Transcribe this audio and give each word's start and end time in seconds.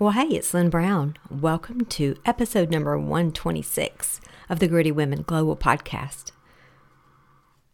Well, 0.00 0.12
hey, 0.12 0.28
it's 0.28 0.54
Lynn 0.54 0.70
Brown. 0.70 1.16
Welcome 1.28 1.84
to 1.86 2.14
episode 2.24 2.70
number 2.70 2.96
126 2.96 4.20
of 4.48 4.60
the 4.60 4.68
Gritty 4.68 4.92
Women 4.92 5.22
Global 5.22 5.56
Podcast. 5.56 6.30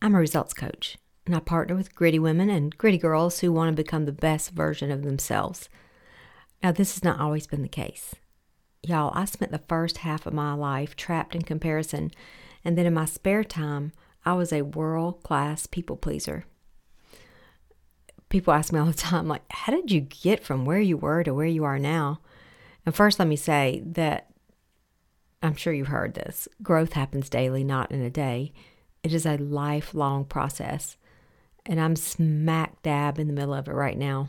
I'm 0.01 0.15
a 0.15 0.21
results 0.21 0.55
coach, 0.55 0.97
and 1.27 1.37
I 1.37 1.41
partner 1.41 1.75
with 1.75 1.95
gritty 1.95 2.19
women 2.19 2.49
and 2.49 2.79
gritty 2.79 2.97
girls 2.97 3.41
who 3.41 3.53
want 3.53 3.77
to 3.77 3.83
become 3.83 4.07
the 4.07 4.11
best 4.13 4.53
version 4.53 4.91
of 4.91 5.03
themselves. 5.03 5.69
Now, 6.63 6.73
this 6.73 6.95
has 6.95 7.05
not 7.05 7.21
always 7.21 7.47
been 7.47 7.61
the 7.61 7.69
case. 7.69 8.15
Y'all, 8.83 9.13
I 9.15 9.27
spent 9.27 9.53
the 9.53 9.59
first 9.59 9.99
half 9.99 10.25
of 10.25 10.33
my 10.33 10.55
life 10.55 10.97
trapped 10.97 11.35
in 11.35 11.43
comparison, 11.43 12.11
and 12.65 12.79
then 12.79 12.87
in 12.87 12.95
my 12.95 13.05
spare 13.05 13.45
time, 13.45 13.93
I 14.25 14.33
was 14.33 14.51
a 14.51 14.63
world 14.63 15.23
class 15.23 15.67
people 15.67 15.99
pleaser 15.99 16.47
people 18.35 18.53
ask 18.53 18.73
me 18.73 18.81
all 18.81 18.87
the 18.87 18.93
time, 18.93 19.29
like, 19.29 19.45
how 19.49 19.73
did 19.73 19.93
you 19.93 20.01
get 20.01 20.43
from 20.43 20.65
where 20.65 20.81
you 20.81 20.97
were 20.97 21.23
to 21.23 21.33
where 21.33 21.47
you 21.47 21.63
are 21.63 21.79
now? 21.79 22.19
And 22.85 22.93
first, 22.93 23.21
let 23.21 23.29
me 23.29 23.37
say 23.37 23.81
that 23.87 24.29
I'm 25.41 25.55
sure 25.55 25.73
you've 25.73 25.87
heard 25.87 26.15
this 26.15 26.49
growth 26.61 26.95
happens 26.95 27.29
daily, 27.29 27.63
not 27.63 27.93
in 27.93 28.03
a 28.03 28.11
day. 28.11 28.53
It 29.05 29.13
is 29.13 29.25
a 29.25 29.37
lifelong 29.37 30.25
process. 30.25 30.97
And 31.65 31.81
I'm 31.81 31.95
smack 31.95 32.83
dab 32.83 33.21
in 33.21 33.29
the 33.29 33.33
middle 33.33 33.55
of 33.55 33.69
it 33.69 33.73
right 33.73 33.97
now. 33.97 34.29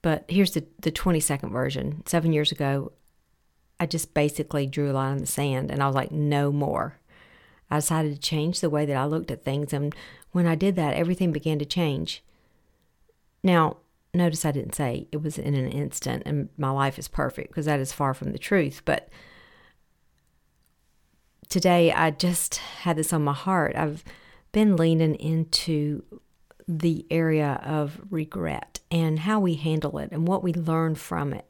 But 0.00 0.24
here's 0.26 0.52
the, 0.52 0.64
the 0.80 0.90
20 0.90 1.20
second 1.20 1.50
version. 1.50 2.02
Seven 2.06 2.32
years 2.32 2.52
ago, 2.52 2.92
I 3.78 3.84
just 3.84 4.14
basically 4.14 4.66
drew 4.66 4.90
a 4.90 4.94
line 4.94 5.12
in 5.12 5.18
the 5.18 5.26
sand 5.26 5.70
and 5.70 5.82
I 5.82 5.86
was 5.86 5.94
like, 5.94 6.10
no 6.10 6.50
more. 6.52 6.96
I 7.70 7.76
decided 7.76 8.14
to 8.14 8.18
change 8.18 8.60
the 8.60 8.70
way 8.70 8.86
that 8.86 8.96
I 8.96 9.04
looked 9.04 9.30
at 9.30 9.44
things. 9.44 9.74
And 9.74 9.94
when 10.32 10.46
I 10.46 10.54
did 10.54 10.74
that, 10.76 10.94
everything 10.94 11.32
began 11.32 11.58
to 11.58 11.66
change. 11.66 12.22
Now, 13.42 13.78
notice 14.14 14.44
I 14.44 14.52
didn't 14.52 14.74
say 14.74 15.06
it 15.12 15.22
was 15.22 15.38
in 15.38 15.54
an 15.54 15.68
instant 15.68 16.22
and 16.26 16.48
my 16.56 16.70
life 16.70 16.98
is 16.98 17.08
perfect 17.08 17.48
because 17.48 17.66
that 17.66 17.80
is 17.80 17.92
far 17.92 18.14
from 18.14 18.32
the 18.32 18.38
truth. 18.38 18.82
But 18.84 19.08
today 21.48 21.92
I 21.92 22.10
just 22.10 22.56
had 22.56 22.96
this 22.96 23.12
on 23.12 23.24
my 23.24 23.32
heart. 23.32 23.76
I've 23.76 24.04
been 24.52 24.76
leaning 24.76 25.14
into 25.14 26.02
the 26.66 27.06
area 27.10 27.60
of 27.64 28.00
regret 28.10 28.80
and 28.90 29.20
how 29.20 29.40
we 29.40 29.54
handle 29.54 29.98
it 29.98 30.10
and 30.12 30.26
what 30.26 30.42
we 30.42 30.52
learn 30.52 30.94
from 30.94 31.32
it. 31.32 31.46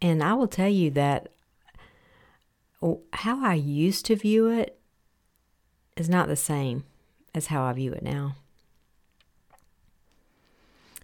And 0.00 0.22
I 0.22 0.34
will 0.34 0.48
tell 0.48 0.68
you 0.68 0.90
that 0.92 1.28
oh, 2.80 3.02
how 3.12 3.44
I 3.44 3.54
used 3.54 4.06
to 4.06 4.16
view 4.16 4.48
it 4.48 4.78
is 5.96 6.08
not 6.08 6.28
the 6.28 6.36
same 6.36 6.84
as 7.34 7.48
how 7.48 7.64
I 7.64 7.72
view 7.72 7.92
it 7.92 8.02
now 8.02 8.36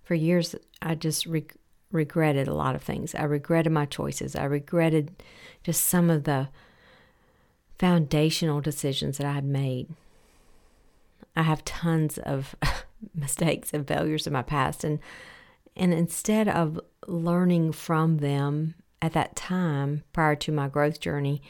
for 0.09 0.14
years, 0.14 0.55
I 0.81 0.95
just 0.95 1.27
re- 1.27 1.45
regretted 1.92 2.48
a 2.48 2.55
lot 2.55 2.75
of 2.75 2.83
things. 2.83 3.14
I 3.14 3.25
regretted 3.25 3.70
my 3.70 3.84
choices. 3.84 4.34
I 4.34 4.45
regretted 4.45 5.23
just 5.62 5.84
some 5.84 6.09
of 6.09 6.25
the 6.25 6.48
foundational 7.78 8.62
decisions 8.62 9.19
that 9.19 9.27
I 9.27 9.34
had 9.34 9.45
made. 9.45 9.91
I 11.36 11.42
have 11.42 11.62
tons 11.62 12.17
of 12.17 12.56
mistakes 13.14 13.75
and 13.75 13.86
failures 13.86 14.27
in 14.27 14.33
my 14.33 14.41
past 14.41 14.83
and 14.83 14.98
and 15.77 15.92
instead 15.92 16.48
of 16.48 16.81
learning 17.06 17.73
from 17.73 18.17
them 18.17 18.77
at 19.03 19.12
that 19.12 19.36
time 19.36 20.05
prior 20.14 20.34
to 20.36 20.51
my 20.51 20.69
growth 20.69 21.01
journey, 21.01 21.42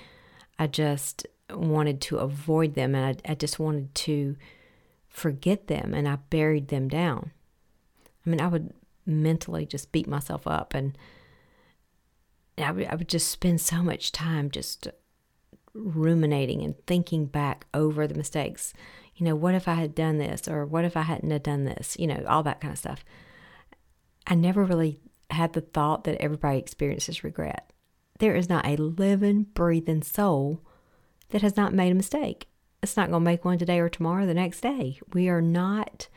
I 0.59 0.67
just 0.67 1.29
wanted 1.49 2.01
to 2.03 2.17
avoid 2.17 2.75
them 2.75 2.97
and 2.97 3.21
I, 3.25 3.31
I 3.31 3.35
just 3.37 3.61
wanted 3.61 3.95
to 3.95 4.35
forget 5.09 5.69
them 5.69 5.95
and 5.95 6.09
I 6.09 6.17
buried 6.17 6.69
them 6.69 6.89
down. 6.89 7.31
I 8.29 8.31
mean, 8.31 8.41
I 8.43 8.47
would 8.47 8.75
mentally 9.07 9.65
just 9.65 9.91
beat 9.91 10.07
myself 10.07 10.47
up 10.47 10.75
and 10.75 10.99
I 12.59 12.71
would, 12.73 12.87
I 12.87 12.95
would 12.95 13.09
just 13.09 13.31
spend 13.31 13.61
so 13.63 13.83
much 13.83 14.13
time 14.13 14.51
just 14.51 14.87
ruminating 15.73 16.63
and 16.63 16.75
thinking 16.87 17.25
back 17.25 17.67
over 17.73 18.07
the 18.07 18.15
mistakes. 18.15 18.75
You 19.17 19.25
know, 19.25 19.35
what 19.35 19.55
if 19.55 19.67
I 19.67 19.75
had 19.75 19.95
done 19.95 20.19
this 20.19 20.47
or 20.47 20.67
what 20.67 20.85
if 20.85 20.95
I 20.95 21.03
hadn't 21.03 21.31
have 21.31 21.43
done 21.43 21.65
this? 21.65 21.97
You 21.99 22.07
know, 22.07 22.23
all 22.29 22.43
that 22.43 22.61
kind 22.61 22.73
of 22.73 22.79
stuff. 22.79 23.03
I 24.27 24.35
never 24.35 24.63
really 24.63 25.01
had 25.31 25.55
the 25.55 25.63
thought 25.63 26.05
that 26.05 26.21
everybody 26.21 26.59
experiences 26.59 27.25
regret. 27.25 27.73
There 28.19 28.35
is 28.35 28.51
not 28.51 28.67
a 28.67 28.77
living, 28.77 29.45
breathing 29.55 30.03
soul 30.03 30.61
that 31.31 31.41
has 31.41 31.57
not 31.57 31.73
made 31.73 31.93
a 31.93 31.95
mistake. 31.95 32.49
It's 32.83 32.97
not 32.97 33.09
going 33.09 33.25
to 33.25 33.31
make 33.31 33.47
one 33.47 33.57
today 33.57 33.79
or 33.79 33.89
tomorrow, 33.89 34.27
the 34.27 34.35
next 34.35 34.61
day. 34.61 34.99
We 35.15 35.31
are 35.31 35.41
not 35.41 36.09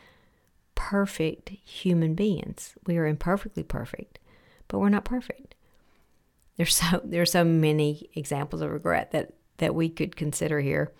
perfect 0.91 1.47
human 1.63 2.15
beings. 2.15 2.73
We 2.85 2.97
are 2.97 3.07
imperfectly 3.07 3.63
perfect, 3.63 4.19
but 4.67 4.79
we're 4.79 4.89
not 4.89 5.05
perfect. 5.05 5.55
There's 6.57 6.75
so 6.75 6.99
there's 7.05 7.31
so 7.31 7.45
many 7.45 8.09
examples 8.13 8.61
of 8.61 8.69
regret 8.71 9.11
that 9.11 9.33
that 9.59 9.73
we 9.73 9.87
could 9.87 10.17
consider 10.17 10.59
here. 10.59 10.91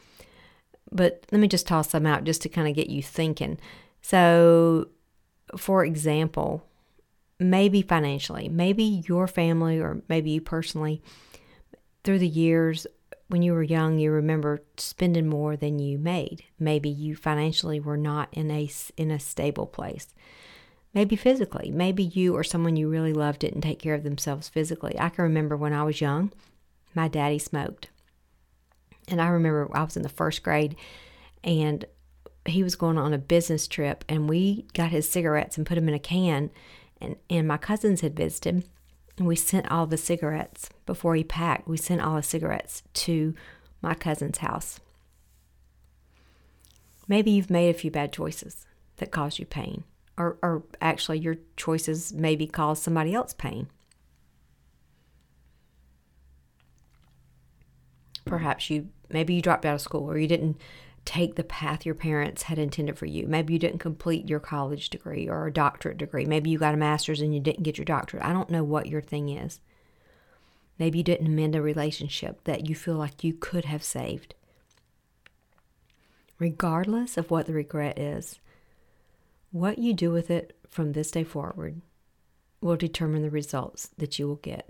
But 0.94 1.26
let 1.34 1.42
me 1.42 1.50
just 1.50 1.68
toss 1.68 1.88
them 1.88 2.06
out 2.06 2.24
just 2.24 2.42
to 2.44 2.50
kind 2.50 2.70
of 2.70 2.74
get 2.74 2.90
you 2.90 3.04
thinking. 3.04 3.60
So, 4.02 4.88
for 5.58 5.84
example, 5.84 6.66
maybe 7.38 7.82
financially, 7.82 8.48
maybe 8.48 9.04
your 9.10 9.28
family 9.28 9.78
or 9.78 10.02
maybe 10.08 10.32
you 10.32 10.40
personally 10.40 11.02
through 12.06 12.20
the 12.20 12.28
years 12.30 12.88
when 13.32 13.42
you 13.42 13.54
were 13.54 13.64
young, 13.64 13.98
you 13.98 14.12
remember 14.12 14.62
spending 14.76 15.28
more 15.28 15.56
than 15.56 15.80
you 15.80 15.98
made. 15.98 16.44
Maybe 16.60 16.90
you 16.90 17.16
financially 17.16 17.80
were 17.80 17.98
not 17.98 18.28
in 18.34 18.52
a 18.52 18.70
in 18.98 19.10
a 19.10 19.20
stable 19.20 19.66
place. 19.66 20.14
Maybe 20.94 21.16
physically. 21.16 21.72
Maybe 21.72 22.04
you 22.04 22.36
or 22.36 22.44
someone 22.44 22.76
you 22.76 22.90
really 22.90 23.14
loved 23.14 23.40
didn't 23.40 23.62
take 23.62 23.80
care 23.80 23.96
of 23.96 24.04
themselves 24.04 24.50
physically. 24.50 25.00
I 25.00 25.08
can 25.08 25.24
remember 25.24 25.56
when 25.56 25.72
I 25.72 25.84
was 25.84 26.02
young, 26.02 26.34
my 26.94 27.08
daddy 27.08 27.40
smoked. 27.40 27.90
And 29.08 29.22
I 29.22 29.28
remember 29.28 29.70
I 29.74 29.84
was 29.84 29.96
in 29.96 30.04
the 30.04 30.10
first 30.10 30.44
grade 30.44 30.76
and 31.44 31.86
he 32.46 32.64
was 32.64 32.76
going 32.76 32.98
on 32.98 33.14
a 33.14 33.18
business 33.18 33.68
trip 33.68 34.04
and 34.10 34.28
we 34.28 34.66
got 34.74 34.90
his 34.92 35.10
cigarettes 35.10 35.58
and 35.58 35.66
put 35.66 35.76
them 35.76 35.88
in 35.88 35.94
a 35.94 36.00
can 36.00 36.52
and, 37.00 37.16
and 37.30 37.48
my 37.48 37.58
cousins 37.58 38.02
had 38.02 38.16
visited 38.16 38.66
and 39.18 39.28
we 39.28 39.36
sent 39.36 39.70
all 39.72 39.86
the 39.86 39.98
cigarettes 39.98 40.70
before 40.86 41.16
he 41.16 41.24
packed. 41.24 41.68
We 41.68 41.78
sent 41.78 42.02
all 42.02 42.16
the 42.16 42.24
cigarettes 42.24 42.84
to 42.94 43.34
my 43.82 43.94
cousin's 43.94 44.40
house. 44.40 44.80
Maybe 47.08 47.32
you've 47.32 47.50
made 47.50 47.70
a 47.70 47.78
few 47.78 47.92
bad 47.92 48.14
choices 48.14 48.66
that 48.98 49.12
cause 49.12 49.40
you 49.40 49.46
pain, 49.46 49.84
or, 50.18 50.38
or 50.42 50.64
actually, 50.80 51.20
your 51.20 51.38
choices 51.58 52.14
maybe 52.14 52.48
cause 52.48 52.82
somebody 52.82 53.14
else 53.14 53.34
pain. 53.34 53.68
Perhaps 58.26 58.70
you 58.70 58.90
maybe 59.10 59.34
you 59.34 59.42
dropped 59.42 59.66
out 59.66 59.76
of 59.76 59.82
school 59.82 60.10
or 60.10 60.18
you 60.18 60.28
didn't 60.28 60.58
take 61.06 61.36
the 61.36 61.44
path 61.44 61.86
your 61.86 61.96
parents 61.96 62.44
had 62.44 62.60
intended 62.60 62.98
for 62.98 63.06
you. 63.06 63.28
Maybe 63.28 63.54
you 63.54 63.60
didn't 63.60 63.80
complete 63.80 64.30
your 64.30 64.40
college 64.40 64.90
degree 64.90 65.28
or 65.28 65.48
a 65.48 65.54
doctorate 65.54 65.98
degree. 65.98 66.26
Maybe 66.26 66.50
you 66.50 66.60
got 66.60 66.74
a 66.74 66.78
master's 66.78 67.22
and 67.22 67.34
you 67.34 67.40
didn't 67.40 67.64
get 67.64 67.78
your 67.78 67.86
doctorate. 67.86 68.24
I 68.24 68.34
don't 68.34 68.50
know 68.50 68.64
what 68.64 68.88
your 68.88 69.02
thing 69.02 69.30
is. 69.30 69.60
Maybe 70.78 71.00
you 71.00 71.04
didn't 71.04 71.36
mend 71.36 71.56
a 71.56 71.62
relationship 71.62 72.44
that 72.46 72.68
you 72.68 72.76
feel 72.76 72.96
like 72.96 73.24
you 73.24 73.34
could 73.34 73.66
have 73.66 73.84
saved. 73.84 74.36
Regardless 76.40 77.18
of 77.18 77.30
what 77.30 77.46
the 77.46 77.54
regret 77.54 78.00
is, 78.00 78.40
what 79.52 79.78
you 79.78 79.94
do 79.94 80.12
with 80.12 80.32
it 80.32 80.58
from 80.70 80.94
this 80.94 81.12
day 81.12 81.24
forward 81.24 81.82
will 82.62 82.78
determine 82.78 83.22
the 83.22 83.30
results 83.30 83.90
that 83.98 84.18
you 84.18 84.28
will 84.28 84.38
get. 84.38 84.70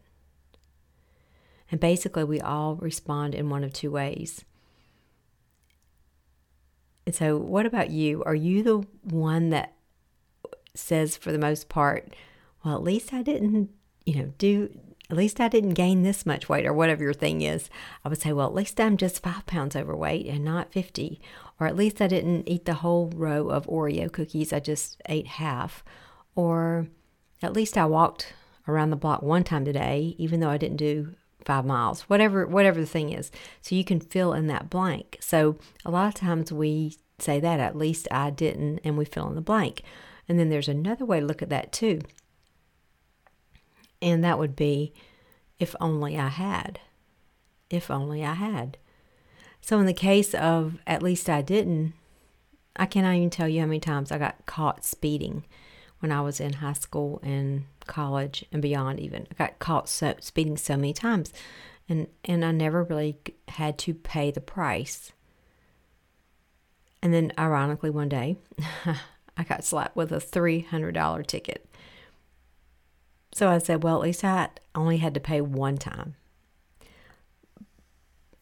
And 1.69 1.79
basically, 1.79 2.25
we 2.25 2.41
all 2.41 2.75
respond 2.75 3.33
in 3.33 3.49
one 3.49 3.63
of 3.63 3.71
two 3.71 3.91
ways. 3.91 4.43
And 7.11 7.15
so, 7.17 7.35
what 7.35 7.65
about 7.65 7.89
you? 7.89 8.23
Are 8.23 8.33
you 8.33 8.63
the 8.63 8.87
one 9.03 9.49
that 9.49 9.73
says, 10.73 11.17
for 11.17 11.33
the 11.33 11.37
most 11.37 11.67
part, 11.67 12.15
well, 12.63 12.73
at 12.73 12.83
least 12.83 13.13
I 13.13 13.21
didn't, 13.21 13.69
you 14.05 14.15
know, 14.15 14.33
do, 14.37 14.73
at 15.09 15.17
least 15.17 15.41
I 15.41 15.49
didn't 15.49 15.73
gain 15.73 16.03
this 16.03 16.25
much 16.25 16.47
weight 16.47 16.65
or 16.65 16.71
whatever 16.71 17.03
your 17.03 17.11
thing 17.11 17.41
is. 17.41 17.69
I 18.05 18.07
would 18.07 18.21
say, 18.21 18.31
well, 18.31 18.47
at 18.47 18.53
least 18.53 18.79
I'm 18.79 18.95
just 18.95 19.21
five 19.21 19.45
pounds 19.45 19.75
overweight 19.75 20.25
and 20.25 20.45
not 20.45 20.71
50. 20.71 21.19
Or 21.59 21.67
at 21.67 21.75
least 21.75 22.01
I 22.01 22.07
didn't 22.07 22.47
eat 22.47 22.63
the 22.63 22.75
whole 22.75 23.11
row 23.13 23.49
of 23.49 23.67
Oreo 23.67 24.09
cookies. 24.09 24.53
I 24.53 24.61
just 24.61 25.01
ate 25.09 25.27
half. 25.27 25.83
Or 26.33 26.87
at 27.43 27.51
least 27.51 27.77
I 27.77 27.87
walked 27.87 28.31
around 28.69 28.91
the 28.91 28.95
block 28.95 29.21
one 29.21 29.43
time 29.43 29.65
today, 29.65 30.15
even 30.17 30.39
though 30.39 30.49
I 30.49 30.55
didn't 30.55 30.77
do 30.77 31.13
five 31.45 31.65
miles, 31.65 32.01
whatever 32.03 32.45
whatever 32.45 32.79
the 32.79 32.85
thing 32.85 33.11
is. 33.11 33.31
So 33.61 33.75
you 33.75 33.83
can 33.83 33.99
fill 33.99 34.33
in 34.33 34.47
that 34.47 34.69
blank. 34.69 35.17
So 35.19 35.57
a 35.85 35.91
lot 35.91 36.07
of 36.07 36.13
times 36.13 36.51
we 36.51 36.97
say 37.21 37.39
that 37.39 37.59
at 37.59 37.77
least 37.77 38.07
I 38.11 38.29
didn't, 38.29 38.79
and 38.83 38.97
we 38.97 39.05
fill 39.05 39.27
in 39.27 39.35
the 39.35 39.41
blank. 39.41 39.83
And 40.27 40.39
then 40.39 40.49
there's 40.49 40.67
another 40.67 41.05
way 41.05 41.19
to 41.19 41.25
look 41.25 41.41
at 41.41 41.49
that 41.49 41.71
too, 41.71 42.01
and 44.01 44.23
that 44.23 44.39
would 44.39 44.55
be 44.55 44.93
if 45.59 45.75
only 45.79 46.17
I 46.17 46.29
had. 46.29 46.79
If 47.69 47.89
only 47.89 48.23
I 48.23 48.33
had. 48.33 48.77
So 49.61 49.79
in 49.79 49.85
the 49.85 49.93
case 49.93 50.33
of 50.33 50.79
at 50.87 51.03
least 51.03 51.29
I 51.29 51.41
didn't, 51.41 51.93
I 52.75 52.85
cannot 52.85 53.15
even 53.15 53.29
tell 53.29 53.47
you 53.47 53.61
how 53.61 53.67
many 53.67 53.79
times 53.79 54.11
I 54.11 54.17
got 54.17 54.45
caught 54.45 54.83
speeding 54.83 55.45
when 55.99 56.11
I 56.11 56.21
was 56.21 56.39
in 56.39 56.53
high 56.53 56.73
school 56.73 57.19
and 57.21 57.65
college 57.85 58.43
and 58.51 58.61
beyond 58.61 58.99
even. 58.99 59.27
I 59.31 59.33
got 59.35 59.59
caught 59.59 59.87
so, 59.87 60.15
speeding 60.19 60.57
so 60.57 60.75
many 60.75 60.93
times 60.93 61.31
and 61.91 62.07
and 62.23 62.45
I 62.45 62.51
never 62.51 62.83
really 62.83 63.17
had 63.49 63.77
to 63.79 63.93
pay 63.93 64.31
the 64.31 64.41
price. 64.41 65.11
And 67.01 67.13
then 67.13 67.31
ironically 67.37 67.89
one 67.89 68.09
day 68.09 68.37
I 69.37 69.43
got 69.43 69.63
slapped 69.63 69.95
with 69.95 70.11
a 70.11 70.17
$300 70.17 71.25
ticket. 71.25 71.67
So 73.33 73.49
I 73.49 73.57
said, 73.59 73.83
well, 73.83 73.95
at 73.95 74.01
least 74.01 74.23
I 74.23 74.49
only 74.75 74.97
had 74.97 75.13
to 75.13 75.19
pay 75.19 75.41
one 75.41 75.77
time. 75.77 76.15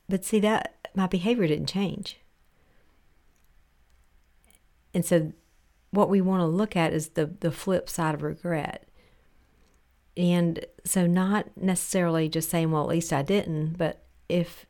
But 0.07 0.25
see 0.25 0.39
that 0.39 0.75
my 0.95 1.07
behavior 1.07 1.47
didn't 1.47 1.67
change. 1.67 2.19
And 4.93 5.05
so 5.05 5.31
what 5.91 6.09
we 6.09 6.21
want 6.21 6.41
to 6.41 6.45
look 6.47 6.75
at 6.75 6.93
is 6.93 7.09
the 7.09 7.25
the 7.25 7.51
flip 7.51 7.89
side 7.89 8.15
of 8.15 8.23
regret. 8.23 8.87
And 10.17 10.65
so 10.83 11.05
not 11.07 11.45
necessarily 11.55 12.27
just 12.27 12.49
saying, 12.49 12.71
well, 12.71 12.83
at 12.83 12.89
least 12.89 13.13
I 13.13 13.21
didn't, 13.21 13.77
but 13.77 14.03
if 14.27 14.65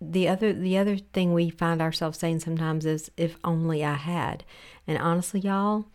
the 0.00 0.28
other 0.28 0.52
the 0.52 0.78
other 0.78 0.96
thing 0.96 1.32
we 1.32 1.50
find 1.50 1.82
ourselves 1.82 2.18
saying 2.18 2.40
sometimes 2.40 2.86
is 2.86 3.10
if 3.16 3.36
only 3.44 3.84
I 3.84 3.94
had. 3.94 4.44
And 4.86 4.98
honestly, 4.98 5.40
y'all, 5.40 5.86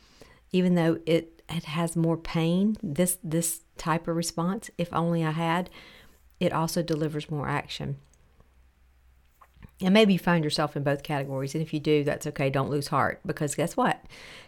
even 0.52 0.75
though 0.75 1.00
it 1.06 1.42
it 1.50 1.66
has 1.66 1.96
more 1.96 2.18
pain, 2.18 2.78
this 2.84 3.18
this 3.24 3.62
type 3.78 4.07
of 4.07 4.16
response, 4.16 4.69
if 4.78 4.94
only 4.94 5.24
I 5.24 5.31
had, 5.31 5.69
it 6.40 6.54
also 6.54 6.84
delivers 6.84 7.31
more 7.31 7.48
action. 7.48 7.98
And 9.81 9.94
maybe 9.94 10.13
you 10.13 10.19
find 10.19 10.44
yourself 10.44 10.78
in 10.78 10.84
both 10.84 11.04
categories. 11.04 11.54
And 11.54 11.62
if 11.62 11.74
you 11.74 11.80
do, 11.80 12.04
that's 12.04 12.28
okay. 12.28 12.50
Don't 12.50 12.69
lose 12.69 12.88
heart 12.88 13.19
because 13.25 13.56
guess 13.56 13.75
what? 13.75 14.06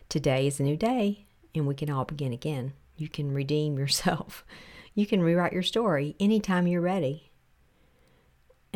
Today 0.07 0.47
is 0.47 0.59
a 0.59 0.63
new 0.63 0.77
day 0.77 1.25
and 1.53 1.67
we 1.67 1.75
can 1.75 1.89
all 1.89 2.05
begin 2.05 2.31
again. 2.31 2.73
You 2.95 3.09
can 3.09 3.33
redeem 3.33 3.77
yourself. 3.77 4.45
You 4.95 5.05
can 5.05 5.21
rewrite 5.21 5.53
your 5.53 5.61
story 5.61 6.15
anytime 6.19 6.65
you're 6.65 6.81
ready. 6.81 7.26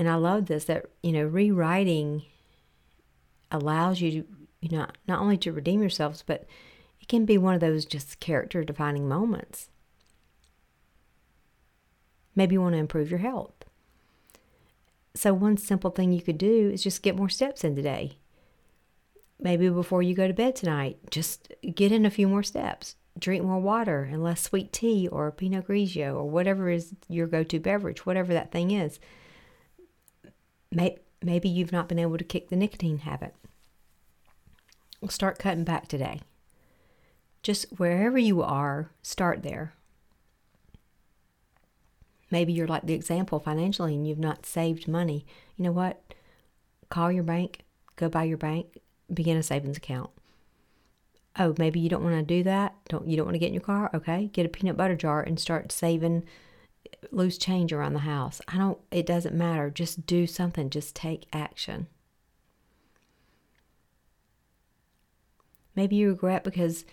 And 0.01 0.09
I 0.09 0.15
love 0.15 0.47
this 0.47 0.63
that, 0.63 0.87
you 1.03 1.11
know, 1.11 1.25
rewriting 1.25 2.23
allows 3.51 4.01
you 4.01 4.09
to, 4.09 4.27
you 4.59 4.75
know, 4.75 4.87
not 5.07 5.19
only 5.19 5.37
to 5.37 5.51
redeem 5.51 5.79
yourselves, 5.79 6.23
but 6.25 6.47
it 6.99 7.07
can 7.07 7.23
be 7.23 7.37
one 7.37 7.53
of 7.53 7.59
those 7.61 7.85
just 7.85 8.19
character 8.19 8.63
defining 8.63 9.07
moments. 9.07 9.69
Maybe 12.35 12.53
you 12.53 12.61
want 12.61 12.73
to 12.73 12.79
improve 12.79 13.11
your 13.11 13.19
health. 13.19 13.53
So, 15.13 15.35
one 15.35 15.57
simple 15.57 15.91
thing 15.91 16.11
you 16.11 16.23
could 16.23 16.39
do 16.39 16.71
is 16.73 16.81
just 16.81 17.03
get 17.03 17.15
more 17.15 17.29
steps 17.29 17.63
in 17.63 17.75
today. 17.75 18.17
Maybe 19.39 19.69
before 19.69 20.01
you 20.01 20.15
go 20.15 20.27
to 20.27 20.33
bed 20.33 20.55
tonight, 20.55 20.97
just 21.11 21.53
get 21.75 21.91
in 21.91 22.07
a 22.07 22.09
few 22.09 22.27
more 22.27 22.41
steps. 22.41 22.95
Drink 23.19 23.45
more 23.45 23.59
water 23.59 24.09
and 24.11 24.23
less 24.23 24.41
sweet 24.41 24.73
tea 24.73 25.07
or 25.07 25.31
Pinot 25.31 25.67
Grigio 25.67 26.15
or 26.15 26.27
whatever 26.27 26.71
is 26.71 26.95
your 27.07 27.27
go 27.27 27.43
to 27.43 27.59
beverage, 27.59 28.03
whatever 28.03 28.33
that 28.33 28.51
thing 28.51 28.71
is. 28.71 28.99
Maybe 30.71 31.49
you've 31.49 31.71
not 31.71 31.89
been 31.89 31.99
able 31.99 32.17
to 32.17 32.23
kick 32.23 32.49
the 32.49 32.55
nicotine 32.55 32.99
habit. 32.99 33.35
We'll 35.01 35.09
start 35.09 35.39
cutting 35.39 35.63
back 35.63 35.87
today. 35.87 36.21
Just 37.43 37.65
wherever 37.77 38.17
you 38.17 38.41
are, 38.41 38.91
start 39.01 39.43
there. 39.43 39.73
Maybe 42.29 42.53
you're 42.53 42.67
like 42.67 42.85
the 42.85 42.93
example 42.93 43.39
financially 43.39 43.95
and 43.95 44.07
you've 44.07 44.19
not 44.19 44.45
saved 44.45 44.87
money. 44.87 45.25
You 45.57 45.65
know 45.65 45.71
what? 45.71 46.01
Call 46.89 47.11
your 47.11 47.23
bank, 47.23 47.65
go 47.95 48.07
by 48.09 48.23
your 48.23 48.37
bank, 48.37 48.79
begin 49.13 49.37
a 49.37 49.43
savings 49.43 49.77
account. 49.77 50.11
Oh, 51.37 51.55
maybe 51.57 51.79
you 51.79 51.89
don't 51.89 52.03
want 52.03 52.15
to 52.15 52.23
do 52.23 52.43
that. 52.43 52.75
Don't 52.89 53.07
you 53.07 53.17
don't 53.17 53.25
want 53.25 53.35
to 53.35 53.39
get 53.39 53.47
in 53.47 53.53
your 53.53 53.61
car? 53.61 53.89
Okay, 53.93 54.29
get 54.33 54.45
a 54.45 54.49
peanut 54.49 54.77
butter 54.77 54.95
jar 54.95 55.21
and 55.21 55.39
start 55.39 55.71
saving 55.71 56.23
loose 57.11 57.37
change 57.37 57.73
around 57.73 57.93
the 57.93 57.99
house. 57.99 58.41
I 58.47 58.57
don't 58.57 58.79
it 58.91 59.05
doesn't 59.05 59.35
matter. 59.35 59.69
Just 59.69 60.05
do 60.05 60.27
something. 60.27 60.69
Just 60.69 60.95
take 60.95 61.27
action. 61.33 61.87
Maybe 65.75 65.95
you 65.95 66.09
regret 66.09 66.43
because 66.43 66.85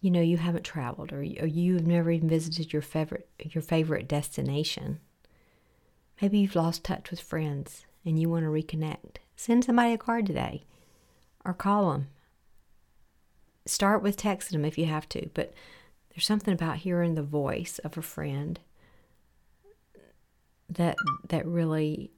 you 0.00 0.10
know 0.10 0.20
you 0.20 0.36
haven't 0.36 0.64
traveled 0.64 1.12
or, 1.12 1.18
or 1.18 1.46
you've 1.46 1.86
never 1.86 2.10
even 2.10 2.28
visited 2.28 2.72
your 2.72 2.82
favorite 2.82 3.28
your 3.42 3.62
favorite 3.62 4.08
destination. 4.08 5.00
Maybe 6.20 6.38
you've 6.38 6.56
lost 6.56 6.84
touch 6.84 7.10
with 7.10 7.20
friends 7.20 7.86
and 8.04 8.18
you 8.18 8.28
want 8.28 8.44
to 8.44 8.50
reconnect. 8.50 9.16
Send 9.36 9.64
somebody 9.64 9.92
a 9.92 9.98
card 9.98 10.26
today 10.26 10.64
or 11.44 11.54
call 11.54 11.92
them. 11.92 12.08
Start 13.66 14.02
with 14.02 14.16
texting 14.16 14.50
them 14.50 14.64
if 14.64 14.76
you 14.78 14.86
have 14.86 15.08
to, 15.08 15.30
but 15.34 15.54
there's 16.10 16.26
something 16.26 16.54
about 16.54 16.78
hearing 16.78 17.14
the 17.14 17.22
voice 17.22 17.80
of 17.80 17.96
a 17.96 18.02
friend 18.02 18.60
that 20.68 20.96
that 21.28 21.46
really 21.46 22.10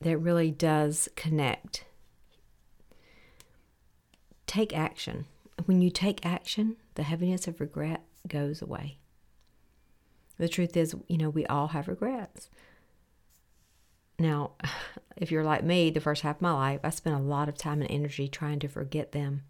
that 0.00 0.18
really 0.18 0.50
does 0.50 1.08
connect. 1.16 1.84
Take 4.46 4.76
action. 4.76 5.26
When 5.64 5.80
you 5.80 5.90
take 5.90 6.24
action, 6.26 6.76
the 6.94 7.04
heaviness 7.04 7.48
of 7.48 7.60
regret 7.60 8.02
goes 8.28 8.60
away. 8.60 8.98
The 10.38 10.48
truth 10.48 10.76
is, 10.76 10.94
you 11.08 11.16
know, 11.16 11.30
we 11.30 11.46
all 11.46 11.68
have 11.68 11.88
regrets. 11.88 12.50
Now, 14.18 14.52
if 15.16 15.30
you're 15.30 15.44
like 15.44 15.64
me, 15.64 15.90
the 15.90 16.00
first 16.00 16.22
half 16.22 16.36
of 16.36 16.42
my 16.42 16.52
life, 16.52 16.80
I 16.82 16.90
spent 16.90 17.16
a 17.16 17.22
lot 17.22 17.48
of 17.48 17.56
time 17.56 17.80
and 17.80 17.90
energy 17.90 18.28
trying 18.28 18.58
to 18.60 18.68
forget 18.68 19.12
them. 19.12 19.42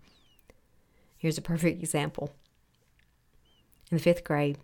Here's 1.17 1.39
a 1.39 1.43
perfect 1.43 1.83
example. 1.83 2.35
In 3.91 3.97
the 3.97 4.03
fifth 4.03 4.25
grade, 4.25 4.59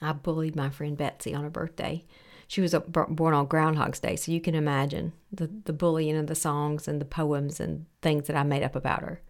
I 0.00 0.12
bullied 0.12 0.56
my 0.56 0.70
friend 0.70 0.96
Betsy 0.96 1.34
on 1.34 1.42
her 1.42 1.50
birthday. 1.50 2.04
She 2.48 2.60
was 2.60 2.74
born 2.74 3.34
on 3.34 3.46
Groundhog's 3.46 3.98
Day, 3.98 4.14
so 4.14 4.30
you 4.30 4.40
can 4.40 4.54
imagine 4.54 5.12
the, 5.32 5.50
the 5.64 5.72
bullying 5.72 6.16
and 6.16 6.28
the 6.28 6.34
songs 6.34 6.86
and 6.86 7.00
the 7.00 7.06
poems 7.06 7.58
and 7.58 7.86
things 8.02 8.28
that 8.28 8.36
I 8.36 8.44
made 8.44 8.62
up 8.62 8.76
about 8.76 9.02
her. 9.02 9.20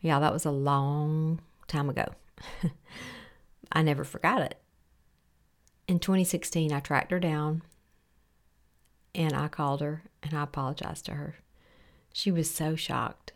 Yeah, 0.00 0.18
that 0.20 0.32
was 0.32 0.46
a 0.46 0.50
long 0.50 1.40
time 1.66 1.90
ago. 1.90 2.06
I 3.72 3.82
never 3.82 4.04
forgot 4.04 4.40
it. 4.40 4.58
In 5.86 5.98
2016, 5.98 6.72
I 6.72 6.80
tracked 6.80 7.10
her 7.10 7.20
down 7.20 7.62
and 9.14 9.34
I 9.34 9.48
called 9.48 9.80
her 9.80 10.04
and 10.22 10.34
I 10.34 10.44
apologized 10.44 11.06
to 11.06 11.14
her. 11.14 11.36
She 12.12 12.30
was 12.30 12.50
so 12.50 12.76
shocked. 12.76 13.32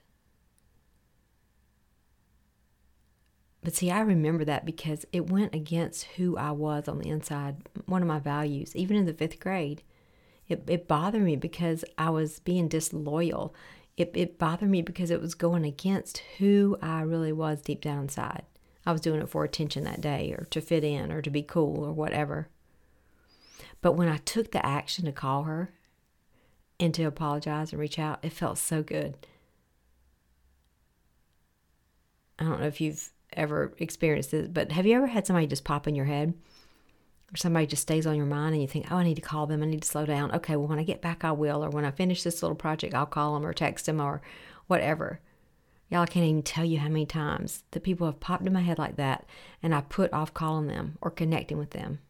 But 3.62 3.74
see, 3.74 3.90
I 3.90 4.00
remember 4.00 4.44
that 4.44 4.66
because 4.66 5.06
it 5.12 5.30
went 5.30 5.54
against 5.54 6.04
who 6.16 6.36
I 6.36 6.50
was 6.50 6.88
on 6.88 6.98
the 6.98 7.08
inside, 7.08 7.68
one 7.86 8.02
of 8.02 8.08
my 8.08 8.18
values, 8.18 8.74
even 8.74 8.96
in 8.96 9.06
the 9.06 9.14
fifth 9.14 9.38
grade. 9.38 9.82
It, 10.48 10.64
it 10.66 10.88
bothered 10.88 11.22
me 11.22 11.36
because 11.36 11.84
I 11.96 12.10
was 12.10 12.40
being 12.40 12.66
disloyal. 12.66 13.54
It, 13.96 14.10
it 14.14 14.38
bothered 14.38 14.68
me 14.68 14.82
because 14.82 15.10
it 15.10 15.20
was 15.20 15.34
going 15.34 15.64
against 15.64 16.18
who 16.38 16.76
I 16.82 17.02
really 17.02 17.32
was 17.32 17.62
deep 17.62 17.80
down 17.80 18.02
inside. 18.02 18.44
I 18.84 18.90
was 18.90 19.00
doing 19.00 19.20
it 19.20 19.28
for 19.28 19.44
attention 19.44 19.84
that 19.84 20.00
day 20.00 20.34
or 20.36 20.46
to 20.50 20.60
fit 20.60 20.82
in 20.82 21.12
or 21.12 21.22
to 21.22 21.30
be 21.30 21.42
cool 21.42 21.84
or 21.84 21.92
whatever. 21.92 22.48
But 23.80 23.92
when 23.92 24.08
I 24.08 24.16
took 24.16 24.50
the 24.50 24.64
action 24.66 25.04
to 25.04 25.12
call 25.12 25.44
her 25.44 25.72
and 26.80 26.92
to 26.94 27.04
apologize 27.04 27.70
and 27.70 27.80
reach 27.80 27.98
out, 27.98 28.18
it 28.24 28.32
felt 28.32 28.58
so 28.58 28.82
good. 28.82 29.16
I 32.40 32.44
don't 32.44 32.60
know 32.60 32.66
if 32.66 32.80
you've 32.80 33.10
ever 33.36 33.72
experienced 33.78 34.30
this, 34.30 34.48
but 34.48 34.72
have 34.72 34.86
you 34.86 34.96
ever 34.96 35.06
had 35.06 35.26
somebody 35.26 35.46
just 35.46 35.64
pop 35.64 35.86
in 35.86 35.94
your 35.94 36.04
head? 36.06 36.34
Or 37.32 37.36
somebody 37.36 37.66
just 37.66 37.82
stays 37.82 38.06
on 38.06 38.16
your 38.16 38.26
mind 38.26 38.52
and 38.52 38.60
you 38.60 38.68
think, 38.68 38.88
oh, 38.90 38.96
I 38.96 39.04
need 39.04 39.14
to 39.14 39.22
call 39.22 39.46
them. 39.46 39.62
I 39.62 39.66
need 39.66 39.80
to 39.80 39.88
slow 39.88 40.04
down. 40.04 40.32
Okay, 40.32 40.54
well, 40.54 40.68
when 40.68 40.78
I 40.78 40.82
get 40.82 41.00
back, 41.00 41.24
I 41.24 41.32
will. 41.32 41.64
Or 41.64 41.70
when 41.70 41.86
I 41.86 41.90
finish 41.90 42.22
this 42.22 42.42
little 42.42 42.54
project, 42.54 42.92
I'll 42.92 43.06
call 43.06 43.34
them 43.34 43.46
or 43.46 43.54
text 43.54 43.86
them 43.86 44.00
or 44.00 44.20
whatever. 44.66 45.20
Y'all, 45.88 46.02
I 46.02 46.06
can't 46.06 46.26
even 46.26 46.42
tell 46.42 46.64
you 46.64 46.78
how 46.78 46.88
many 46.88 47.06
times 47.06 47.64
that 47.70 47.82
people 47.82 48.06
have 48.06 48.20
popped 48.20 48.46
in 48.46 48.52
my 48.52 48.60
head 48.60 48.78
like 48.78 48.96
that 48.96 49.26
and 49.62 49.74
I 49.74 49.80
put 49.82 50.12
off 50.12 50.34
calling 50.34 50.66
them 50.66 50.98
or 51.00 51.10
connecting 51.10 51.58
with 51.58 51.70
them. 51.70 52.00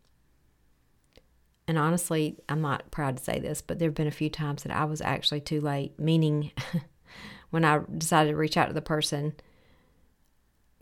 And 1.68 1.78
honestly, 1.78 2.36
I'm 2.48 2.60
not 2.60 2.90
proud 2.90 3.16
to 3.16 3.22
say 3.22 3.38
this, 3.38 3.62
but 3.62 3.78
there 3.78 3.88
have 3.88 3.94
been 3.94 4.06
a 4.06 4.12
few 4.12 4.28
times 4.30 4.62
that 4.62 4.76
I 4.76 4.84
was 4.84 5.00
actually 5.00 5.40
too 5.40 5.60
late, 5.60 5.98
meaning 5.98 6.50
when 7.50 7.64
I 7.64 7.80
decided 7.96 8.30
to 8.30 8.36
reach 8.36 8.56
out 8.56 8.66
to 8.68 8.74
the 8.74 8.82
person, 8.82 9.34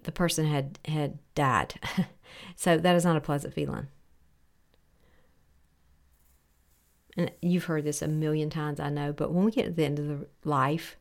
the 0.04 0.12
person 0.12 0.46
had 0.46 0.78
had 0.86 1.18
died. 1.34 1.74
so 2.56 2.76
that 2.78 2.96
is 2.96 3.04
not 3.04 3.16
a 3.16 3.20
pleasant 3.20 3.54
feeling. 3.54 3.88
And 7.16 7.30
you've 7.42 7.64
heard 7.64 7.84
this 7.84 8.02
a 8.02 8.08
million 8.08 8.50
times, 8.50 8.78
I 8.78 8.88
know, 8.88 9.12
but 9.12 9.32
when 9.32 9.44
we 9.44 9.50
get 9.50 9.64
to 9.64 9.70
the 9.72 9.84
end 9.84 9.98
of 9.98 10.06
the 10.06 10.26
life, 10.44 10.96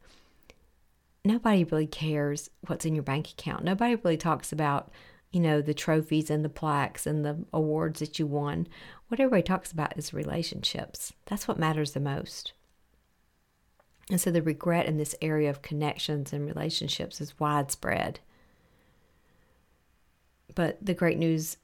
nobody 1.24 1.64
really 1.64 1.88
cares 1.88 2.50
what's 2.66 2.86
in 2.86 2.96
your 2.96 3.04
bank 3.04 3.30
account. 3.30 3.64
Nobody 3.64 3.96
really 3.96 4.18
talks 4.18 4.52
about 4.52 4.92
you 5.32 5.40
know, 5.40 5.62
the 5.62 5.74
trophies 5.74 6.30
and 6.30 6.44
the 6.44 6.50
plaques 6.50 7.06
and 7.06 7.24
the 7.24 7.46
awards 7.54 8.00
that 8.00 8.18
you 8.18 8.26
won. 8.26 8.68
What 9.08 9.20
everybody 9.20 9.44
talks 9.44 9.72
about 9.72 9.98
is 9.98 10.14
relationships. 10.14 11.14
That's 11.26 11.48
what 11.48 11.60
matters 11.60 11.92
the 11.92 12.00
most. 12.00 12.54
And 14.10 14.20
so 14.20 14.32
the 14.32 14.42
regret 14.42 14.88
in 14.88 14.98
this 14.98 15.16
area 15.22 15.50
of 15.50 15.62
connections 15.62 16.34
and 16.34 16.46
relationships 16.46 17.22
is 17.22 17.40
widespread. 17.40 18.20
But 20.56 20.84
the 20.84 20.94
great 20.94 21.18
news 21.18 21.58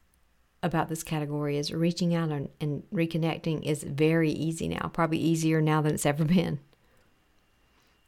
about 0.64 0.90
this 0.90 1.04
category 1.04 1.58
is 1.58 1.72
reaching 1.72 2.16
out 2.16 2.30
and, 2.30 2.50
and 2.60 2.84
reconnecting 2.94 3.64
is 3.64 3.84
very 3.84 4.32
easy 4.32 4.68
now, 4.68 4.90
probably 4.94 5.20
easier 5.20 5.62
now 5.62 5.82
than 5.82 5.94
it's 5.94 6.06
ever 6.06 6.26
been. 6.26 6.60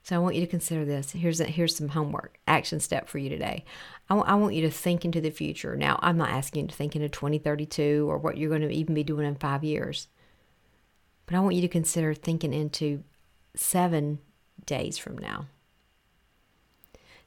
So 0.07 0.15
I 0.15 0.19
want 0.19 0.35
you 0.35 0.41
to 0.41 0.47
consider 0.47 0.85
this. 0.85 1.11
Here's 1.11 1.41
a, 1.41 1.45
here's 1.45 1.75
some 1.75 1.89
homework, 1.89 2.39
action 2.47 2.79
step 2.79 3.09
for 3.09 3.17
you 3.17 3.29
today. 3.29 3.65
I, 4.09 4.15
w- 4.15 4.31
I 4.31 4.35
want 4.35 4.55
you 4.55 4.61
to 4.61 4.71
think 4.71 5.03
into 5.03 5.19
the 5.19 5.31
future. 5.31 5.75
Now, 5.75 5.99
I'm 6.01 6.17
not 6.17 6.29
asking 6.29 6.61
you 6.61 6.67
to 6.69 6.75
think 6.75 6.95
into 6.95 7.09
2032 7.09 8.09
or 8.09 8.17
what 8.17 8.37
you're 8.37 8.49
going 8.49 8.61
to 8.61 8.71
even 8.71 8.95
be 8.95 9.03
doing 9.03 9.27
in 9.27 9.35
five 9.35 9.65
years, 9.65 10.07
but 11.25 11.35
I 11.35 11.41
want 11.41 11.55
you 11.55 11.61
to 11.61 11.67
consider 11.67 12.13
thinking 12.13 12.53
into 12.53 13.03
seven 13.53 14.19
days 14.65 14.97
from 14.97 15.17
now. 15.17 15.47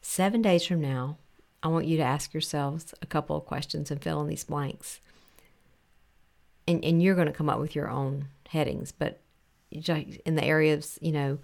Seven 0.01 0.41
days 0.41 0.65
from 0.65 0.81
now, 0.81 1.19
I 1.63 1.69
want 1.69 1.87
you 1.87 1.97
to 1.99 2.03
ask 2.03 2.33
yourselves 2.33 2.95
a 3.03 3.07
couple 3.07 3.37
of 3.37 3.45
questions 3.45 3.91
and 3.91 4.03
fill 4.03 4.21
in 4.23 4.29
these 4.29 4.45
blanks. 4.45 5.01
And, 6.67 6.85
and 6.85 7.03
you're 7.03 7.15
going 7.15 7.27
to 7.27 7.33
come 7.33 7.51
up 7.51 7.61
with 7.61 7.75
your 7.75 7.91
own 7.91 8.29
headings, 8.49 8.93
but 8.93 9.21
in 9.71 10.35
the 10.35 10.45
areas, 10.45 10.99
you 11.03 11.13
know, 11.13 11.39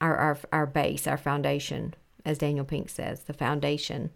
our, 0.00 0.16
our, 0.16 0.38
our 0.52 0.66
base, 0.66 1.06
our 1.06 1.16
foundation, 1.16 1.94
as 2.24 2.38
Daniel 2.38 2.64
Pink 2.64 2.88
says, 2.88 3.24
the 3.24 3.32
foundation. 3.32 4.10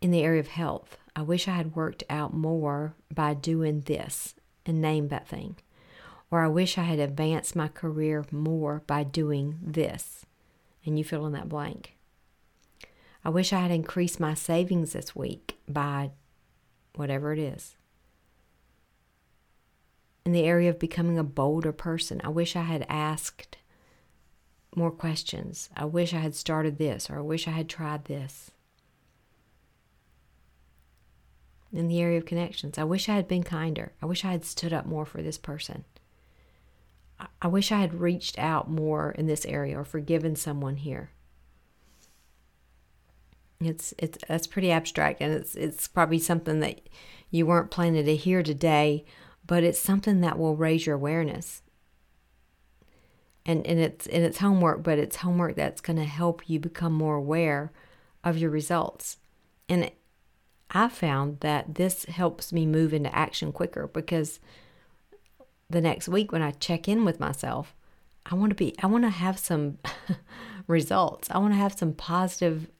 In 0.00 0.10
the 0.10 0.22
area 0.22 0.40
of 0.40 0.48
health, 0.48 0.98
I 1.16 1.22
wish 1.22 1.48
I 1.48 1.52
had 1.52 1.74
worked 1.74 2.04
out 2.10 2.34
more 2.34 2.94
by 3.12 3.34
doing 3.34 3.80
this 3.80 4.34
and 4.66 4.80
name 4.80 5.08
that 5.08 5.26
thing. 5.28 5.56
Or 6.30 6.42
I 6.42 6.48
wish 6.48 6.76
I 6.76 6.82
had 6.82 6.98
advanced 6.98 7.56
my 7.56 7.68
career 7.68 8.24
more 8.30 8.82
by 8.86 9.02
doing 9.02 9.58
this. 9.62 10.26
And 10.84 10.98
you 10.98 11.04
fill 11.04 11.26
in 11.26 11.32
that 11.32 11.48
blank. 11.48 11.96
I 13.24 13.30
wish 13.30 13.52
I 13.52 13.60
had 13.60 13.70
increased 13.70 14.20
my 14.20 14.34
savings 14.34 14.92
this 14.92 15.16
week 15.16 15.56
by 15.66 16.10
whatever 16.94 17.32
it 17.32 17.38
is. 17.38 17.76
In 20.26 20.32
the 20.32 20.44
area 20.44 20.70
of 20.70 20.78
becoming 20.78 21.18
a 21.18 21.24
bolder 21.24 21.72
person, 21.72 22.20
I 22.22 22.28
wish 22.28 22.54
I 22.54 22.62
had 22.62 22.86
asked 22.88 23.56
more 24.76 24.90
questions. 24.90 25.70
I 25.76 25.84
wish 25.84 26.12
I 26.12 26.18
had 26.18 26.34
started 26.34 26.78
this, 26.78 27.08
or 27.08 27.18
I 27.18 27.22
wish 27.22 27.48
I 27.48 27.52
had 27.52 27.68
tried 27.68 28.06
this. 28.06 28.50
In 31.72 31.88
the 31.88 32.00
area 32.00 32.18
of 32.18 32.26
connections, 32.26 32.78
I 32.78 32.84
wish 32.84 33.08
I 33.08 33.16
had 33.16 33.26
been 33.26 33.42
kinder. 33.42 33.92
I 34.00 34.06
wish 34.06 34.24
I 34.24 34.32
had 34.32 34.44
stood 34.44 34.72
up 34.72 34.86
more 34.86 35.04
for 35.04 35.22
this 35.22 35.38
person. 35.38 35.84
I 37.40 37.48
wish 37.48 37.72
I 37.72 37.80
had 37.80 38.00
reached 38.00 38.38
out 38.38 38.70
more 38.70 39.12
in 39.12 39.26
this 39.26 39.46
area 39.46 39.78
or 39.78 39.84
forgiven 39.84 40.36
someone 40.36 40.76
here. 40.76 41.10
It's 43.60 43.94
it's 43.98 44.18
that's 44.28 44.46
pretty 44.46 44.70
abstract 44.70 45.20
and 45.20 45.32
it's 45.32 45.54
it's 45.54 45.88
probably 45.88 46.18
something 46.18 46.60
that 46.60 46.80
you 47.30 47.46
weren't 47.46 47.70
planning 47.70 48.04
to 48.04 48.16
hear 48.16 48.42
today, 48.42 49.04
but 49.46 49.64
it's 49.64 49.78
something 49.78 50.20
that 50.20 50.38
will 50.38 50.56
raise 50.56 50.86
your 50.86 50.96
awareness 50.96 51.62
and, 53.46 53.66
and 53.66 53.78
it's 53.78 54.06
and 54.06 54.24
it's 54.24 54.38
homework, 54.38 54.82
but 54.82 54.98
it's 54.98 55.16
homework 55.16 55.56
that's 55.56 55.80
going 55.80 55.98
to 55.98 56.04
help 56.04 56.48
you 56.48 56.58
become 56.58 56.92
more 56.92 57.16
aware 57.16 57.72
of 58.22 58.38
your 58.38 58.50
results. 58.50 59.18
And 59.68 59.90
I 60.70 60.88
found 60.88 61.40
that 61.40 61.74
this 61.74 62.04
helps 62.06 62.52
me 62.52 62.66
move 62.66 62.94
into 62.94 63.14
action 63.14 63.52
quicker 63.52 63.86
because 63.86 64.40
the 65.68 65.80
next 65.80 66.08
week 66.08 66.32
when 66.32 66.42
I 66.42 66.52
check 66.52 66.88
in 66.88 67.04
with 67.04 67.20
myself, 67.20 67.74
I 68.26 68.34
want 68.34 68.50
to 68.50 68.56
be 68.56 68.74
I 68.82 68.86
want 68.86 69.04
to 69.04 69.10
have 69.10 69.38
some 69.38 69.78
results. 70.66 71.28
I 71.30 71.38
want 71.38 71.52
to 71.52 71.58
have 71.58 71.78
some 71.78 71.92
positive 71.92 72.70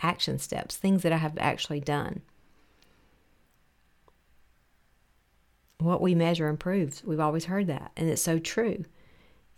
action 0.00 0.38
steps, 0.38 0.76
things 0.76 1.02
that 1.02 1.12
I 1.12 1.18
have 1.18 1.36
actually 1.38 1.80
done. 1.80 2.22
What 5.78 6.00
we 6.00 6.14
measure 6.14 6.48
improves. 6.48 7.04
We've 7.04 7.20
always 7.20 7.46
heard 7.46 7.66
that, 7.66 7.92
and 7.96 8.08
it's 8.08 8.22
so 8.22 8.38
true. 8.38 8.84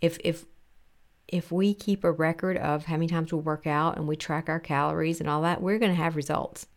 If 0.01 0.17
if 0.23 0.45
if 1.27 1.51
we 1.51 1.73
keep 1.73 2.03
a 2.03 2.11
record 2.11 2.57
of 2.57 2.85
how 2.85 2.95
many 2.95 3.07
times 3.07 3.33
we 3.33 3.39
work 3.39 3.67
out 3.67 3.97
and 3.97 4.07
we 4.07 4.15
track 4.15 4.47
our 4.47 4.59
calories 4.59 5.19
and 5.19 5.29
all 5.29 5.41
that, 5.41 5.61
we're 5.61 5.79
going 5.79 5.91
to 5.91 6.01
have 6.01 6.15
results. 6.15 6.67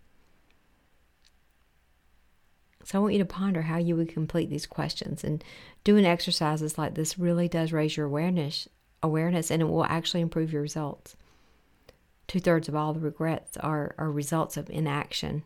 So 2.85 2.99
I 2.99 3.03
want 3.03 3.13
you 3.13 3.21
to 3.21 3.25
ponder 3.25 3.63
how 3.63 3.77
you 3.79 3.95
would 3.97 4.09
complete 4.09 4.51
these 4.51 4.67
questions 4.67 5.23
and 5.23 5.45
doing 5.85 6.05
exercises 6.05 6.77
like 6.77 6.95
this 6.95 7.19
really 7.19 7.47
does 7.47 7.73
raise 7.73 7.97
your 7.97 8.07
awareness 8.07 8.69
awareness 9.03 9.51
and 9.51 9.63
it 9.63 9.67
will 9.67 9.85
actually 9.85 10.21
improve 10.21 10.53
your 10.53 10.63
results. 10.63 11.17
Two 12.31 12.39
thirds 12.39 12.69
of 12.69 12.77
all 12.77 12.93
the 12.93 13.01
regrets 13.01 13.57
are, 13.57 13.93
are 13.99 14.09
results 14.09 14.57
of 14.57 14.71
inaction. 14.71 15.43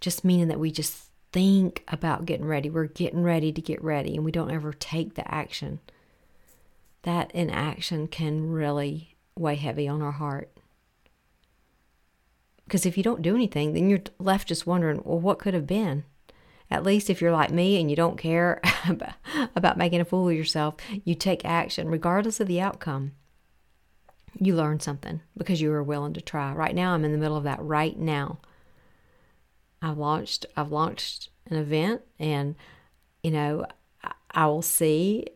Just 0.00 0.24
meaning 0.24 0.46
that 0.46 0.60
we 0.60 0.70
just 0.70 1.08
think 1.32 1.82
about 1.88 2.26
getting 2.26 2.46
ready. 2.46 2.70
We're 2.70 2.86
getting 2.86 3.24
ready 3.24 3.50
to 3.50 3.60
get 3.60 3.82
ready 3.82 4.14
and 4.14 4.24
we 4.24 4.30
don't 4.30 4.52
ever 4.52 4.72
take 4.72 5.16
the 5.16 5.28
action 5.28 5.80
that 7.02 7.32
inaction 7.32 8.06
can 8.06 8.52
really 8.52 9.16
weigh 9.36 9.56
heavy 9.56 9.88
on 9.88 10.00
our 10.00 10.12
heart. 10.12 10.52
Because 12.66 12.86
if 12.86 12.96
you 12.96 13.02
don't 13.02 13.20
do 13.20 13.34
anything, 13.34 13.72
then 13.72 13.90
you're 13.90 14.04
left 14.20 14.46
just 14.46 14.68
wondering, 14.68 15.02
well, 15.04 15.18
what 15.18 15.40
could 15.40 15.54
have 15.54 15.66
been? 15.66 16.04
At 16.70 16.84
least 16.84 17.10
if 17.10 17.20
you're 17.20 17.32
like 17.32 17.50
me 17.50 17.80
and 17.80 17.90
you 17.90 17.96
don't 17.96 18.16
care 18.16 18.62
about 19.56 19.76
making 19.76 20.00
a 20.00 20.04
fool 20.04 20.28
of 20.28 20.36
yourself, 20.36 20.76
you 21.04 21.16
take 21.16 21.44
action 21.44 21.88
regardless 21.88 22.38
of 22.38 22.46
the 22.46 22.60
outcome. 22.60 23.10
You 24.38 24.54
learn 24.54 24.80
something 24.80 25.20
because 25.36 25.60
you 25.60 25.70
were 25.70 25.82
willing 25.82 26.14
to 26.14 26.20
try. 26.20 26.52
Right 26.52 26.74
now, 26.74 26.92
I'm 26.92 27.04
in 27.04 27.12
the 27.12 27.18
middle 27.18 27.36
of 27.36 27.44
that 27.44 27.60
right 27.62 27.98
now. 27.98 28.38
I've 29.82 29.98
launched 29.98 30.46
I've 30.56 30.72
launched 30.72 31.30
an 31.46 31.56
event 31.56 32.02
and 32.18 32.54
you 33.22 33.30
know 33.30 33.66
I 34.30 34.46
will 34.46 34.62
see 34.62 35.26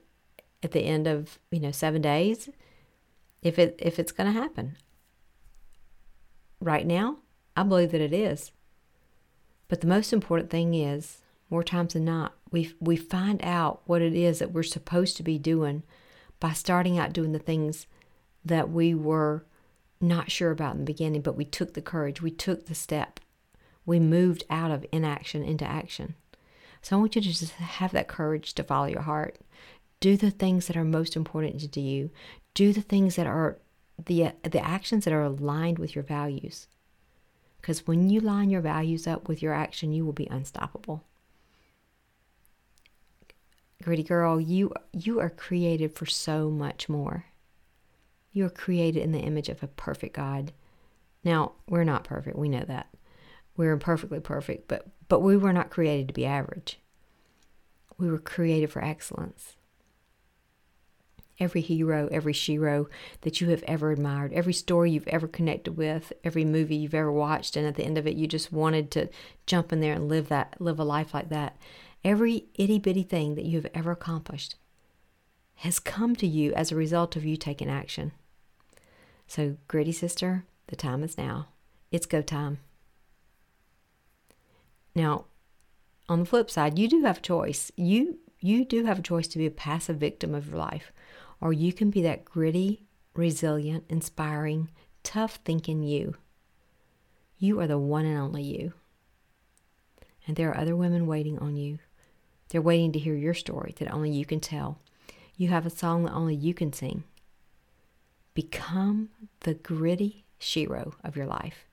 at 0.62 0.72
the 0.72 0.80
end 0.80 1.06
of 1.06 1.38
you 1.50 1.60
know 1.60 1.70
seven 1.70 2.02
days 2.02 2.48
if 3.42 3.58
it 3.58 3.76
if 3.78 3.98
it's 3.98 4.10
going 4.10 4.32
to 4.32 4.40
happen 4.40 4.76
right 6.58 6.86
now 6.86 7.18
i 7.56 7.62
believe 7.62 7.92
that 7.92 8.00
it 8.00 8.12
is 8.12 8.50
but 9.68 9.82
the 9.82 9.86
most 9.86 10.12
important 10.12 10.50
thing 10.50 10.74
is 10.74 11.18
more 11.50 11.62
times 11.62 11.92
than 11.92 12.04
not 12.04 12.34
we 12.50 12.72
we 12.80 12.96
find 12.96 13.40
out 13.44 13.82
what 13.84 14.00
it 14.00 14.14
is 14.14 14.38
that 14.38 14.52
we're 14.52 14.62
supposed 14.62 15.16
to 15.16 15.22
be 15.22 15.38
doing 15.38 15.82
by 16.40 16.52
starting 16.52 16.98
out 16.98 17.12
doing 17.12 17.32
the 17.32 17.38
things 17.38 17.86
that 18.44 18.70
we 18.70 18.94
were 18.94 19.44
not 20.00 20.30
sure 20.30 20.50
about 20.50 20.74
in 20.74 20.80
the 20.80 20.84
beginning 20.84 21.22
but 21.22 21.36
we 21.36 21.44
took 21.44 21.74
the 21.74 21.80
courage 21.82 22.20
we 22.20 22.30
took 22.30 22.66
the 22.66 22.74
step 22.74 23.20
we 23.86 23.98
moved 23.98 24.44
out 24.50 24.70
of 24.70 24.84
inaction 24.92 25.42
into 25.42 25.64
action 25.64 26.14
so 26.82 26.96
i 26.96 27.00
want 27.00 27.14
you 27.14 27.22
to 27.22 27.28
just 27.28 27.52
have 27.52 27.92
that 27.92 28.08
courage 28.08 28.54
to 28.54 28.62
follow 28.62 28.86
your 28.86 29.02
heart 29.02 29.38
do 30.04 30.18
the 30.18 30.30
things 30.30 30.66
that 30.66 30.76
are 30.76 30.84
most 30.84 31.16
important 31.16 31.72
to 31.72 31.80
you. 31.80 32.10
Do 32.52 32.74
the 32.74 32.82
things 32.82 33.16
that 33.16 33.26
are 33.26 33.58
the 33.96 34.32
the 34.42 34.62
actions 34.62 35.06
that 35.06 35.14
are 35.14 35.22
aligned 35.22 35.78
with 35.78 35.94
your 35.94 36.04
values. 36.04 36.66
Because 37.58 37.86
when 37.86 38.10
you 38.10 38.20
line 38.20 38.50
your 38.50 38.60
values 38.60 39.06
up 39.06 39.28
with 39.28 39.40
your 39.40 39.54
action, 39.54 39.94
you 39.94 40.04
will 40.04 40.12
be 40.12 40.28
unstoppable. 40.30 41.04
Gritty 43.82 44.02
girl, 44.02 44.38
you 44.38 44.74
you 44.92 45.20
are 45.20 45.30
created 45.30 45.94
for 45.94 46.04
so 46.04 46.50
much 46.50 46.86
more. 46.86 47.24
You 48.34 48.44
are 48.44 48.50
created 48.50 49.02
in 49.02 49.12
the 49.12 49.20
image 49.20 49.48
of 49.48 49.62
a 49.62 49.68
perfect 49.68 50.14
God. 50.14 50.52
Now, 51.24 51.52
we're 51.66 51.84
not 51.84 52.04
perfect, 52.04 52.36
we 52.36 52.50
know 52.50 52.64
that. 52.66 52.88
We're 53.56 53.72
imperfectly 53.72 54.20
perfect, 54.20 54.68
but 54.68 54.88
but 55.08 55.20
we 55.20 55.36
were 55.36 55.52
not 55.52 55.70
created 55.70 56.08
to 56.08 56.14
be 56.14 56.26
average. 56.26 56.80
We 57.96 58.10
were 58.10 58.18
created 58.18 58.70
for 58.70 58.84
excellence 58.84 59.56
every 61.38 61.60
hero, 61.60 62.08
every 62.10 62.32
shero 62.32 62.86
that 63.22 63.40
you 63.40 63.48
have 63.50 63.62
ever 63.64 63.90
admired, 63.90 64.32
every 64.32 64.52
story 64.52 64.90
you've 64.90 65.08
ever 65.08 65.26
connected 65.26 65.76
with, 65.76 66.12
every 66.22 66.44
movie 66.44 66.76
you've 66.76 66.94
ever 66.94 67.12
watched, 67.12 67.56
and 67.56 67.66
at 67.66 67.74
the 67.74 67.84
end 67.84 67.98
of 67.98 68.06
it, 68.06 68.16
you 68.16 68.26
just 68.26 68.52
wanted 68.52 68.90
to 68.92 69.08
jump 69.46 69.72
in 69.72 69.80
there 69.80 69.94
and 69.94 70.08
live 70.08 70.28
that, 70.28 70.56
live 70.60 70.78
a 70.78 70.84
life 70.84 71.12
like 71.12 71.28
that. 71.30 71.56
Every 72.04 72.46
itty 72.54 72.78
bitty 72.78 73.02
thing 73.02 73.34
that 73.34 73.44
you 73.44 73.60
have 73.60 73.70
ever 73.74 73.92
accomplished 73.92 74.56
has 75.56 75.78
come 75.78 76.14
to 76.16 76.26
you 76.26 76.52
as 76.54 76.70
a 76.70 76.76
result 76.76 77.16
of 77.16 77.24
you 77.24 77.36
taking 77.36 77.70
action. 77.70 78.12
So, 79.26 79.56
gritty 79.68 79.92
sister, 79.92 80.44
the 80.68 80.76
time 80.76 81.02
is 81.02 81.18
now. 81.18 81.48
It's 81.90 82.06
go 82.06 82.22
time. 82.22 82.58
Now, 84.94 85.24
on 86.08 86.20
the 86.20 86.26
flip 86.26 86.50
side, 86.50 86.78
you 86.78 86.88
do 86.88 87.02
have 87.02 87.18
a 87.18 87.22
choice. 87.22 87.72
You 87.76 88.18
you 88.40 88.64
do 88.64 88.84
have 88.84 88.98
a 88.98 89.02
choice 89.02 89.26
to 89.28 89.38
be 89.38 89.46
a 89.46 89.50
passive 89.50 89.96
victim 89.96 90.34
of 90.34 90.48
your 90.48 90.58
life 90.58 90.92
or 91.44 91.52
you 91.52 91.72
can 91.72 91.90
be 91.90 92.02
that 92.02 92.24
gritty, 92.24 92.82
resilient, 93.14 93.84
inspiring, 93.88 94.70
tough 95.02 95.38
thinking 95.44 95.82
you. 95.82 96.16
You 97.38 97.60
are 97.60 97.66
the 97.66 97.78
one 97.78 98.06
and 98.06 98.18
only 98.18 98.42
you. 98.42 98.72
And 100.26 100.36
there 100.36 100.50
are 100.50 100.56
other 100.56 100.74
women 100.74 101.06
waiting 101.06 101.38
on 101.38 101.56
you. 101.56 101.80
They're 102.48 102.62
waiting 102.62 102.92
to 102.92 102.98
hear 102.98 103.14
your 103.14 103.34
story 103.34 103.74
that 103.78 103.92
only 103.92 104.10
you 104.10 104.24
can 104.24 104.40
tell. 104.40 104.78
You 105.36 105.48
have 105.48 105.66
a 105.66 105.70
song 105.70 106.04
that 106.04 106.14
only 106.14 106.34
you 106.34 106.54
can 106.54 106.72
sing. 106.72 107.04
Become 108.34 109.10
the 109.40 109.54
gritty 109.54 110.24
shero 110.40 110.94
of 111.02 111.16
your 111.16 111.26
life. 111.26 111.66